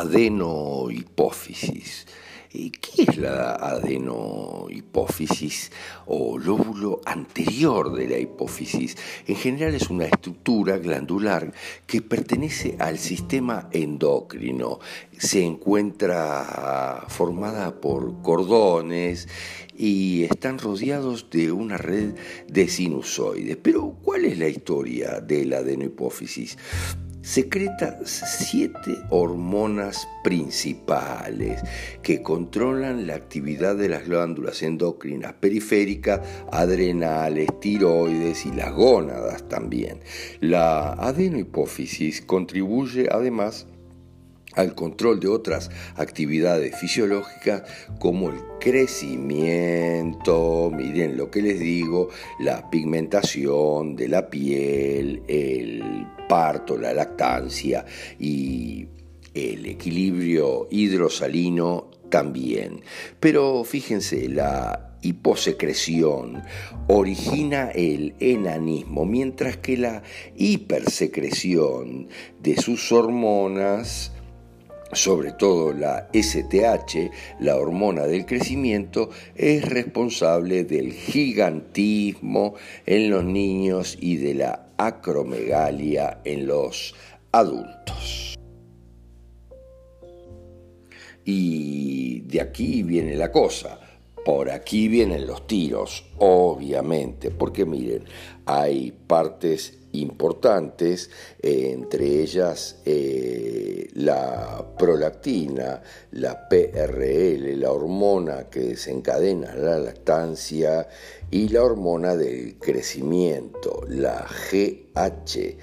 [0.00, 2.06] adenohipófisis.
[2.52, 5.70] ¿Qué es la adenohipófisis
[6.06, 8.96] o lóbulo anterior de la hipófisis?
[9.28, 11.52] En general es una estructura glandular
[11.86, 14.80] que pertenece al sistema endocrino.
[15.16, 19.28] Se encuentra formada por cordones
[19.78, 22.16] y están rodeados de una red
[22.48, 23.58] de sinusoides.
[23.62, 26.58] Pero, ¿cuál es la historia de la adenohipófisis?
[27.22, 31.60] Secreta siete hormonas principales
[32.02, 36.20] que controlan la actividad de las glándulas endocrinas periféricas,
[36.50, 40.00] adrenales, tiroides y las gónadas también.
[40.40, 43.66] La adenohipófisis contribuye además
[44.54, 47.62] al control de otras actividades fisiológicas
[47.98, 52.08] como el crecimiento, miren lo que les digo,
[52.40, 57.84] la pigmentación de la piel, el parto, la lactancia
[58.18, 58.88] y
[59.34, 62.82] el equilibrio hidrosalino también.
[63.20, 66.42] Pero fíjense, la hiposecreción
[66.88, 70.02] origina el enanismo, mientras que la
[70.36, 72.08] hipersecreción
[72.42, 74.12] de sus hormonas
[74.92, 77.10] sobre todo la STH,
[77.40, 82.54] la hormona del crecimiento, es responsable del gigantismo
[82.86, 86.94] en los niños y de la acromegalia en los
[87.32, 88.36] adultos.
[91.24, 93.78] Y de aquí viene la cosa.
[94.24, 98.04] Por aquí vienen los tiros, obviamente, porque miren,
[98.44, 101.10] hay partes importantes,
[101.40, 110.88] eh, entre ellas eh, la prolactina, la PRL, la hormona que desencadena la lactancia
[111.30, 115.56] y la hormona del crecimiento, la GH,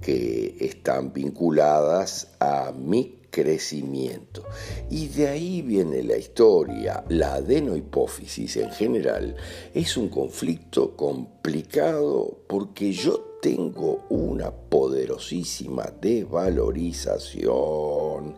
[0.00, 4.44] que están vinculadas a mi crecimiento.
[4.90, 7.04] Y de ahí viene la historia.
[7.08, 9.34] La adenohipófisis en general
[9.74, 18.36] es un conflicto complicado porque yo tengo una poderosísima desvalorización.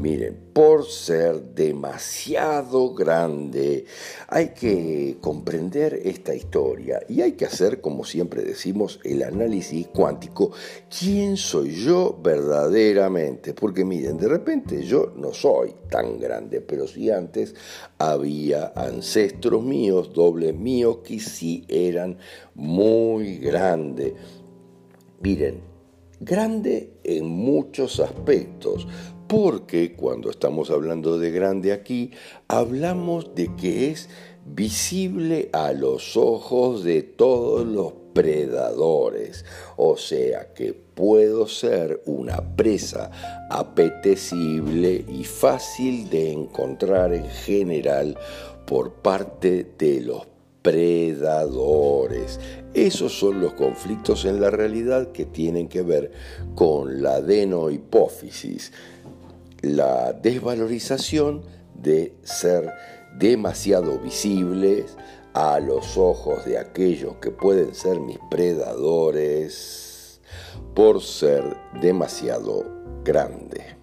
[0.00, 3.84] Miren, por ser demasiado grande,
[4.26, 10.50] hay que comprender esta historia y hay que hacer, como siempre decimos, el análisis cuántico.
[10.90, 13.54] ¿Quién soy yo verdaderamente?
[13.54, 17.54] Porque miren, de repente yo no soy tan grande, pero si antes
[17.96, 22.18] había ancestros míos, dobles míos, que sí eran
[22.56, 24.14] muy grandes
[25.20, 25.60] Miren,
[26.20, 28.86] grande en muchos aspectos,
[29.26, 32.12] porque cuando estamos hablando de grande aquí,
[32.46, 34.08] hablamos de que es
[34.46, 39.44] visible a los ojos de todos los predadores,
[39.76, 43.10] o sea que puedo ser una presa
[43.50, 48.16] apetecible y fácil de encontrar en general
[48.66, 50.26] por parte de los
[50.62, 52.40] predadores.
[52.74, 56.12] Esos son los conflictos en la realidad que tienen que ver
[56.54, 58.72] con la adenohipófisis,
[59.62, 61.42] la desvalorización
[61.74, 62.72] de ser
[63.18, 64.96] demasiado visibles
[65.34, 70.20] a los ojos de aquellos que pueden ser mis predadores
[70.74, 72.64] por ser demasiado
[73.04, 73.77] grande.